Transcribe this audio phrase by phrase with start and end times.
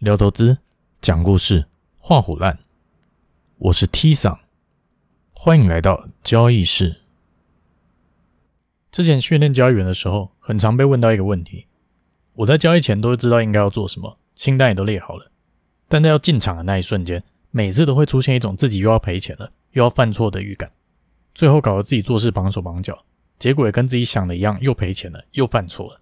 [0.00, 0.56] 聊投资，
[1.02, 1.66] 讲故事，
[1.98, 2.60] 画虎烂。
[3.58, 4.40] 我是 T 桑，
[5.34, 7.02] 欢迎来到交易室。
[8.90, 11.66] 之前训练交易员的时候，很常被问到一个问题：
[12.32, 15.30] 我在交易前都会知道应该要做什么，清单也都列好了，
[15.86, 20.72] 但在要进场的那一瞬间，每次都会出现一种自己又要赔钱了，又要犯错的预感，
[21.34, 23.04] 最后搞得自己做事绑手绑脚，
[23.38, 26.00] 结果也跟自己想的一样，又赔钱了，又犯错了。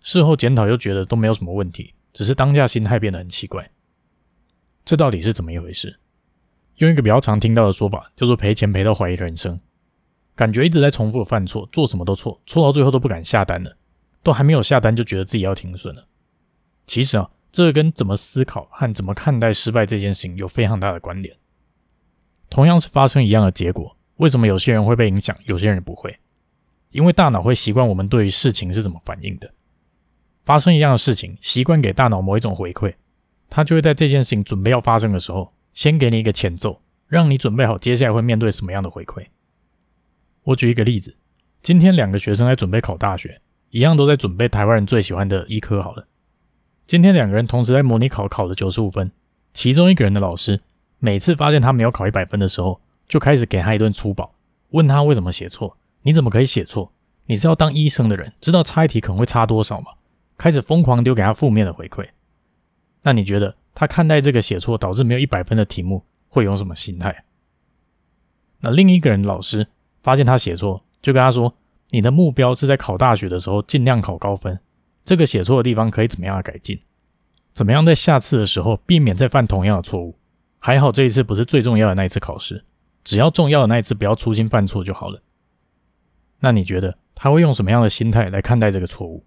[0.00, 1.92] 事后检讨又觉得都没有什么问题。
[2.12, 3.70] 只是当下心态变得很奇怪，
[4.84, 5.98] 这到底是怎么一回事？
[6.76, 9.60] 用一个比较常听到的说法叫做赔钱赔到怀疑人生，
[10.34, 13.76] 感觉一直在重复犯错，做什么都错，错到最后都不敢下单了，
[14.22, 16.06] 都还没有下单就觉得自己要停损了。
[16.86, 21.36] 其实啊，这个跟怎么思考和怎么看待失败这件事情有非常大的关联。
[22.50, 26.18] 同样是发生一样的结果，为什么有些人会被影响，有些人不会？
[26.90, 29.52] 因为大脑会习惯我们对于事情是怎么反应的。
[30.42, 32.94] 发生一样的事情，习惯给大脑某一种回馈，
[33.48, 39.26] 它就会在这件事情准备要发生的时候，先给你一个前奏，让你准备好接下来会面对什么样的回馈。
[40.44, 41.14] 我举一个例子，
[41.62, 45.80] 今天两个学生在准备考大学，一样都在准备台湾人最喜欢的医科。
[45.80, 46.06] 好了，
[46.86, 49.12] 今天两个人同时在模拟考考了九十五分，
[49.54, 50.60] 其中一个人的老师
[50.98, 54.34] 每次发现他没有考一百分的时候，就开始给他一顿粗暴，
[54.70, 55.76] 问他为什么写错？
[56.02, 56.90] 你怎么可以写错？
[57.26, 59.92] 你是要当医生的人，知道差一题可能会差多少吗？
[60.42, 62.04] 开始疯狂丢给他负面的回馈，
[63.02, 67.22] 那你觉得他看待这个写错导致没有一百分的题目会有什么心态？
[68.58, 69.68] 那另一个人老师
[70.02, 71.54] 发现他写错，就跟他说
[71.90, 74.58] ：“你的目标是在考大学的时候尽量考高分，
[75.04, 76.76] 这个写错的地方可以怎么样改进？
[77.54, 80.18] 怎么样在下次的时候避免再犯同样的错误？
[80.58, 82.64] 还好这一次不是最重要的那一次考试，
[83.04, 85.22] 只要重要的那一次不要粗心犯错就好了。”
[86.42, 89.24] 那你觉得他会用什么样的心态来看待这个错误？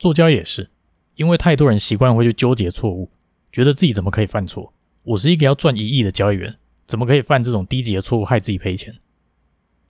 [0.00, 0.70] 做交易也是，
[1.16, 3.10] 因为太多人习惯会去纠结错误，
[3.52, 4.72] 觉得自己怎么可以犯错？
[5.04, 8.98] 我是一个要赚一亿的交易员，怎么可以犯这种低级的错误害自己赔钱？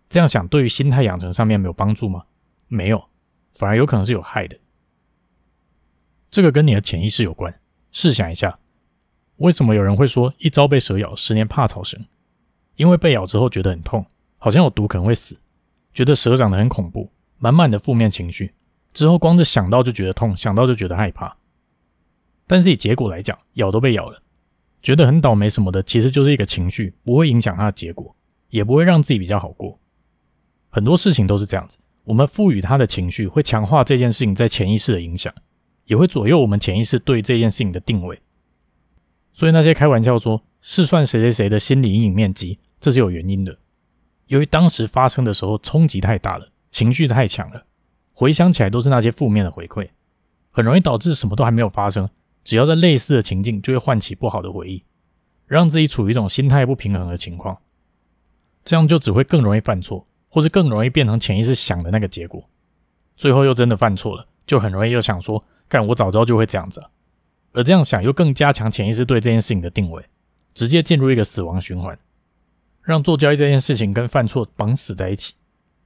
[0.08, 2.24] 这样想对于心态养成上面没有帮助吗？
[2.67, 3.05] 没有，
[3.52, 4.58] 反而有可能是有害的。
[6.29, 7.61] 这个跟你的潜意识有关。
[7.92, 8.58] 试想一下，
[9.36, 12.05] 为什么有人会说一朝被蛇咬，十年怕草绳？
[12.74, 14.05] 因为被咬之后觉得很痛，
[14.39, 15.39] 好像有毒可能会死，
[15.95, 18.52] 觉得蛇长得很恐怖，满满的负面情绪。
[18.92, 21.36] 之后光是想到就觉得痛，想到就觉得害怕。
[22.46, 24.20] 但是以结果来讲，咬都被咬了，
[24.83, 28.14] 觉得很倒霉什么的，其实就是一个情绪，不会影响它的结果，
[28.48, 29.79] 也不会让自己比较好过。
[30.68, 35.33] 很多事情都是这样子，我们赋予它的情绪，会强化这件事情在潜意识的影响，
[35.84, 38.20] 也会左右我们潜意识对这件事情的定位。
[39.33, 43.56] 所以那些开玩笑说试算谁谁谁的心理阴影面积，这是有原因的。
[44.27, 47.64] 由于当时发生的时候冲击太大了，情绪太强了。
[48.20, 49.89] 回想起来都是那些负面的回馈，
[50.51, 52.11] 很容易导致什么都还没有发生，
[52.45, 54.85] 只要在类似的情境就会唤起不好的回忆，
[55.47, 57.57] 让自己处于一种心态不平衡的情况，
[58.63, 62.47] 这样就只会更容易犯错，或是更容易变成潜意识想的那个结果，
[63.17, 66.85] 最后又真的犯错了，就很容易又想说，干我早知道就会这样子，
[67.53, 70.05] 而这样想又更加强潜意识对这件事情的定位，
[70.53, 71.98] 直接进入一个死亡循环，
[72.83, 75.33] 让做交易这件事情跟犯错绑死在一起，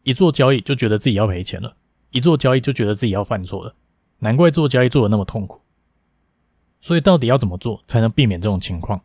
[0.03, 1.77] 一做交易就觉得自己要赔钱了。
[2.14, 3.75] 一做交易就觉得自己要犯错了，
[4.20, 5.60] 难怪做交易做的那么痛苦。
[6.80, 9.00] 所以到底要怎么做才能避免这种情况？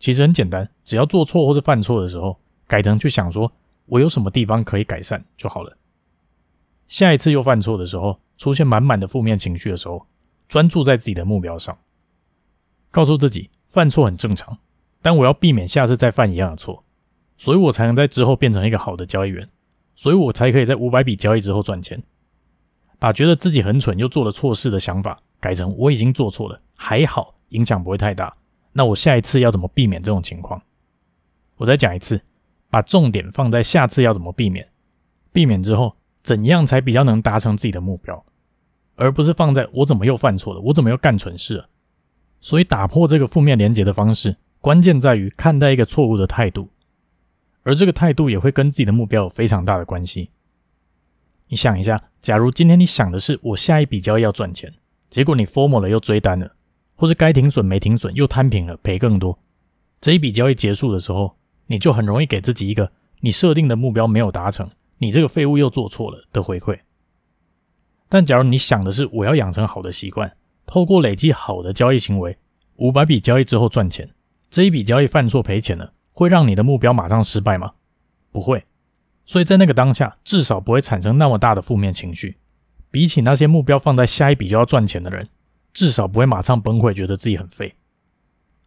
[0.00, 3.52] 其实很简单，只要做错或是犯错的时候，改成去想说
[3.86, 5.76] 我有什么地方可以改善就好了。
[6.88, 10.04] 下一次又犯错的时候，出现满满的负面情绪的时候，
[10.48, 11.78] 专注在自己的目标上，
[12.90, 14.58] 告诉自己犯错很正常，
[15.00, 16.82] 但我要避免下次再犯一样的错，
[17.36, 19.48] 所以我才能在之后变成一个好的交易员。
[20.02, 22.02] 所以我才可以在五百笔交易之后赚钱，
[22.98, 28.34] 把觉得自己很蠢又做了错事的想法改成我已经做错了，还好影响不会太大。
[28.72, 30.60] 那我下一次要怎么避免这种情况？
[31.54, 32.20] 我再讲一次，
[32.68, 34.68] 把重点放在下次要怎么避免，
[35.32, 38.24] 避免之后怎样才比较能达成自己的目标，
[38.96, 41.68] 而不是放在我怎么又犯错了，我怎么又干蠢事了。
[42.40, 46.70] 所以打破这个负面连结的方式，关键在于看待一个错误的态度。
[47.62, 50.30] 而这个态度也会跟自己的目标有非常大的关系。
[51.48, 54.72] 你想一下，假如今天你想的是我下一笔交易要赚钱，
[55.10, 56.54] 结果你 FOMO 了又追单了，
[56.94, 59.38] 或是该停损没停损又摊平了赔更多，
[60.00, 61.36] 这一笔交易结束的时候，
[61.66, 66.78] 你就很容易给自己一个你设定的目标没有达成，你这个废物又做错了的回馈。
[68.08, 70.34] 但假如你想的是我要养成好的习惯，
[70.66, 72.38] 透过累积好的交易行为，
[72.76, 74.08] 五百笔交易之后赚钱，
[74.50, 75.92] 这一笔交易犯错赔钱了。
[76.12, 77.72] 会让你的目标马上失败吗？
[78.30, 78.64] 不会，
[79.26, 82.36] 所以在那个当下，至少不会产生那么大的负面情绪。
[82.90, 85.28] 比起那些目标放在下一笔就要赚钱的人，
[85.72, 87.74] 至少不会马上崩溃，觉得自己很废。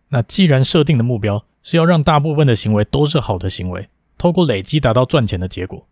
[0.10, 3.88] 那既然设定的目标是要让大部分的行为都是好的行为，
[4.18, 5.88] 透过累积达到赚钱的结果，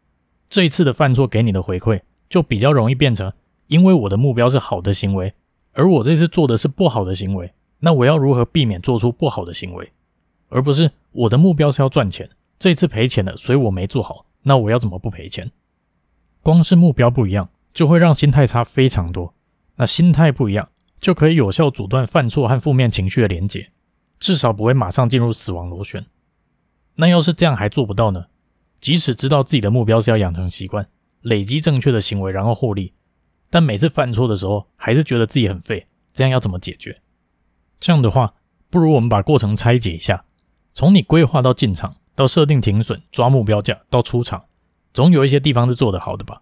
[0.49, 3.31] 这一次的犯错给你的回馈就比较容易变成，
[3.67, 5.33] 因为我的目标是好的行为，
[5.73, 9.91] 而我这次做的是不好的行为，那我要如何避免做出不好的行为？
[10.53, 12.29] 而不是我的目标是要赚钱，
[12.59, 15.51] 这次赔钱了，所以我没做好，那我要怎么不赔钱？
[16.41, 19.33] 光是目标不一样，就会让心态差非常多。
[19.77, 20.69] 那心态不一样，
[20.99, 23.71] 就可以有效阻断犯错和负面情绪的连结，
[24.19, 26.05] 至少不会马上进入死亡螺旋。
[26.97, 28.27] 那要是这样还做不到呢？
[28.79, 30.87] 即使知道自己的目标是要养成习惯，
[31.21, 32.93] 累积正确的行为，然后获利，
[33.49, 37.01] 但每次犯错的时候还是觉得自己很废，这样要怎么解决？
[37.79, 38.35] 这样的话，
[38.69, 40.25] 不如我们把过程拆解一下，
[40.73, 44.43] 从你规划到进场，到设定停损、抓目标价，到出场，
[44.93, 46.41] 总有一些地方是做得好的吧？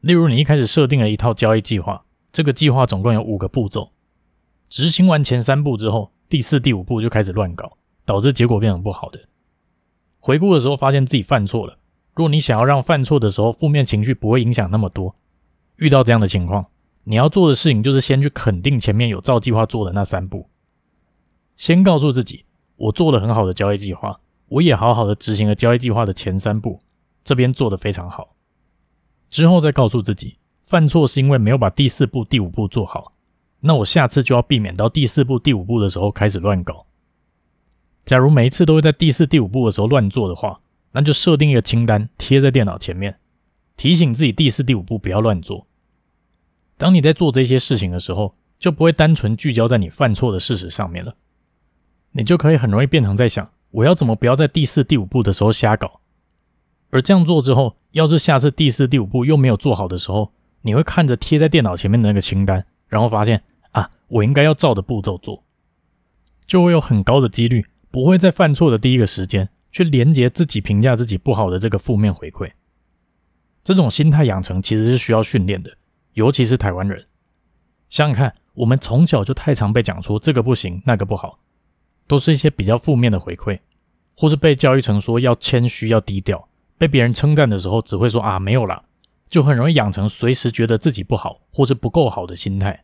[0.00, 3.90] 例如，你一开始设定了一套交易计划，这个计划总共有五个步骤，
[4.68, 7.78] 执行完前三步之后，第四、第五步就开始乱搞。
[8.08, 9.20] 导致结果变成不好的。
[10.18, 11.76] 回顾的时候发现自己犯错了。
[12.14, 15.14] 如果你想要让犯错的时候负面情绪不会影响那么多，
[15.76, 16.64] 遇到这样的情况，
[17.04, 20.48] 你要做的事情就是先去肯定前面有照计划做的那三步。
[21.54, 22.46] 先告诉自己，
[22.78, 26.80] 我做了很好的交易计划，我也好好的执行了交易计划的前三步，
[27.22, 28.34] 这边做得非常好。
[29.28, 33.12] 之后再告诉自己，犯错是因为没有把第四步、第五步做好，
[33.60, 36.86] 那我下次就要避免到第四步、第五步的时候开始乱搞。
[38.06, 40.60] 假如每一次都会在第四、第五步的时候乱做的话，
[40.92, 43.18] 那就设定一个清单贴在电脑前面，
[43.76, 45.66] 提醒自己第四、第五步不要乱做。
[46.78, 51.14] 当你在做这些事情的时候，就不会单纯聚焦在你犯错的事实上面了，
[52.18, 56.00] 你就可以很容易变成在想我要怎么不要在第四、第五步的时候瞎搞。
[56.90, 60.32] 而这样做之后，要是下次第四、第五步又没有做好的时候，
[60.62, 65.44] 你会看着贴在电脑前面的那个清单，然后发现啊，我应该要照着步骤做，
[66.44, 67.64] 就会有很高的几率。
[67.90, 72.50] 不会在犯错的第一个时间去连接自己评价自己不好的这个负面回馈，
[73.64, 75.70] 这种心态养成其实是需要训练的，
[76.12, 77.06] 尤其是台湾人。
[77.88, 81.38] 想想看，我们从小就太常被讲出这个不行，那个不好，
[82.08, 83.60] 都是一些比较负面的回馈，
[84.16, 88.82] 或是被教育成说要谦虚、要低调，被别人称赞的时候只会说啊没有啦，
[89.28, 92.82] 就很容易养成随时觉得自己不好或者不够好的心态。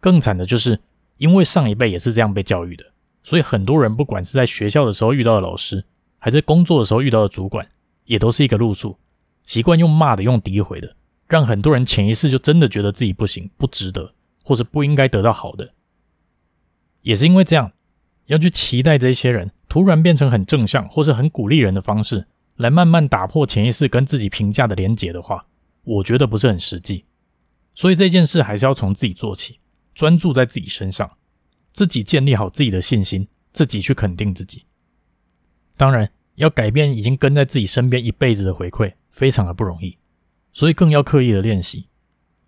[0.00, 0.80] 更惨的就是，
[1.18, 2.84] 因为上一辈也是这样被教育的。
[3.22, 5.84] 所以很多人不管是在学校的时候遇到的老师，
[6.18, 7.66] 还是工作的时候遇到的主管，
[8.04, 8.98] 也都是一个路数，
[9.46, 10.94] 习惯用骂的、用诋毁的，
[11.26, 14.12] 让很多人潜意识就真的觉得自己不行、不值得，
[14.44, 15.70] 或者不应该得到好的。
[17.00, 17.72] 也是因为这样，
[18.26, 22.26] 要去期待这些人突然变成很正向或是很鼓励人的方式，
[22.56, 25.46] 来慢慢打破潜意识跟自己评价的连结的话，
[25.82, 27.04] 我觉得不是很实际。
[27.74, 29.58] 所以这件事还是要从自己做起，
[29.94, 31.10] 专注在自己身上。
[31.72, 34.62] 自己建立好自己的信心，自己去肯定自己。
[35.76, 39.98] 当然，要改变已经跟在自己身边一辈子的回馈，非常的不容易，
[40.52, 41.88] 所以更要刻意的练习。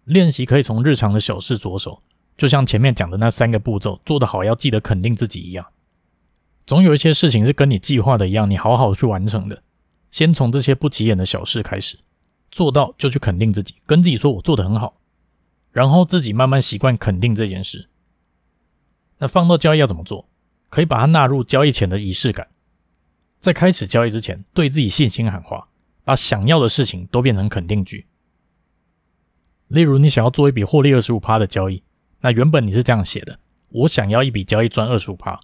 [0.05, 2.05] 练习可以从日常的小事着手，
[2.37, 5.67] 就像前面讲的那三个步骤，做得好要记得肯定自己一样。
[6.67, 9.62] 总有一些事情是跟你计划的一样，你好好去完成的。
[10.11, 11.99] 先从这些不起眼的小事开始，
[12.50, 15.00] 做到就去肯定自己，跟自己说我做得很好，
[15.71, 17.88] 然后自己慢慢习惯肯定这件事。
[19.19, 20.28] 那放到交易要怎么做？
[20.69, 22.49] 可以把它纳入交易前的仪式感，
[23.38, 25.69] 在开始交易之前，对自己信心喊话，
[26.05, 28.07] 把想要的事情都变成肯定句。
[29.69, 31.83] 例如，你想要做一笔获利二十五趴的交易，
[32.20, 35.38] 那原本你是这样写的：我想要一笔交易赚二十五趴，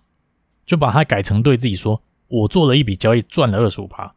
[0.65, 4.15] 就把它改成对自己说：我做了一笔交易赚了二十五趴。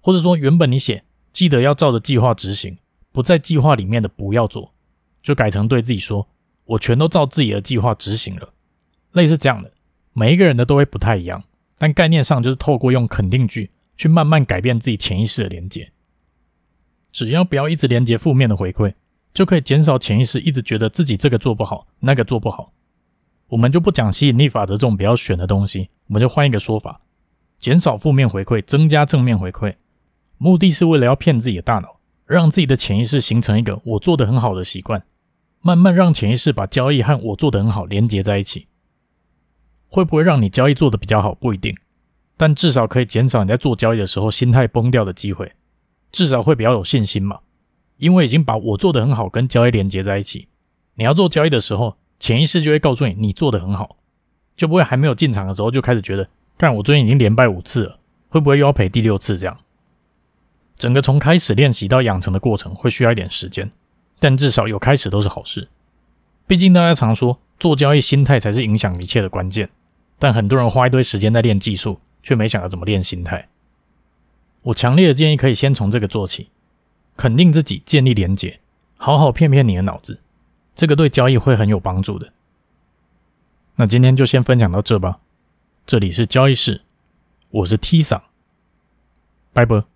[0.00, 2.76] 或者说，原本你写记得要照着计划执行，
[3.12, 4.74] 不在计划里面的不要做，
[5.22, 6.28] 就改成对自己说。
[6.66, 8.54] 我全都照自己的计划执行了，
[9.12, 9.70] 类似这样的，
[10.14, 11.44] 每一个人的都会不太一样，
[11.76, 15.92] 但概念上就是透过用肯定句去慢慢改变自己潜意识的连接。
[17.12, 18.94] 只要不要一直连接负面的回馈，
[19.34, 22.72] 就可以减少潜意识一直觉得自己这个做不好，那个做不好。
[23.48, 27.00] 我们就不讲吸引力法则这种比较玄的东西，我们就换一个说法，
[27.58, 29.74] 减少负面回馈，增加正面回馈，
[30.38, 35.04] 目的是为了要骗自己的大脑，让自己的潜意识形成一个我做得很好的习惯。
[35.60, 38.68] 慢慢让潜意识把交易和我做得很好连接在一起，
[39.88, 41.34] 会不会让你交易做得比较好？
[41.34, 41.74] 不一定，
[42.36, 45.50] 但至少可以减少你在做交易的时候心态崩掉的机会，
[46.12, 47.40] 至少会比较有信心嘛。
[48.04, 50.46] 因为已经把我做得很好跟交易连接在一起，
[50.96, 53.96] 你要做交易的时候，潜意识就会告诉你你做得很好，
[54.54, 59.56] 就不会还没有进场的时候就开始觉得，看我最近已经连败五次了，会不会又要赔第六次这样？
[60.76, 63.70] 整个从开始练习到养成的过程会需要一点时间。
[64.20, 65.68] 但至少有开始都是好事。
[66.46, 69.70] 毕竟大家常说做交易心态才是影响一切的关键，
[70.18, 73.48] 但很多人花一堆时间在练技术，却没想到怎么练心态。
[74.62, 76.48] 我强烈的建议可以先从这个做起，
[77.16, 78.60] 肯定自己，建立连结，
[78.96, 80.20] 好好骗骗你的脑子，
[80.74, 82.32] 这个对交易会很有帮助的。
[83.76, 85.20] 那今天就先分享到这吧，
[85.86, 86.82] 这里是交易室，
[87.50, 88.22] 我是 T 桑，
[89.52, 89.93] 拜拜。